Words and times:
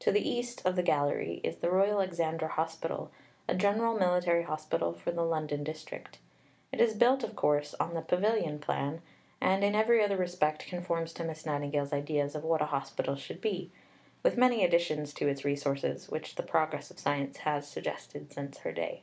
To 0.00 0.12
the 0.12 0.20
east 0.20 0.60
of 0.66 0.76
the 0.76 0.82
Gallery 0.82 1.40
is 1.42 1.56
the 1.56 1.70
Royal 1.70 1.94
Alexandra 2.00 2.48
Hospital, 2.48 3.10
a 3.48 3.54
general 3.54 3.98
military 3.98 4.42
hospital 4.42 4.92
for 4.92 5.10
the 5.10 5.22
London 5.24 5.64
district. 5.64 6.18
It 6.70 6.82
is 6.82 6.92
built, 6.92 7.24
of 7.24 7.34
course, 7.34 7.72
on 7.80 7.94
the 7.94 8.02
"pavilion" 8.02 8.58
plan, 8.58 9.00
and 9.40 9.64
in 9.64 9.74
every 9.74 10.04
other 10.04 10.18
respect 10.18 10.66
conforms 10.66 11.14
to 11.14 11.24
Miss 11.24 11.46
Nightingale's 11.46 11.94
ideas 11.94 12.34
of 12.34 12.44
what 12.44 12.60
a 12.60 12.66
hospital 12.66 13.16
should 13.16 13.40
be 13.40 13.72
with 14.22 14.36
many 14.36 14.62
additions 14.62 15.14
to 15.14 15.28
its 15.28 15.46
resources, 15.46 16.10
which 16.10 16.34
the 16.34 16.42
progress 16.42 16.90
of 16.90 16.98
science 16.98 17.38
has 17.38 17.66
suggested 17.66 18.34
since 18.34 18.58
her 18.58 18.72
day. 18.72 19.02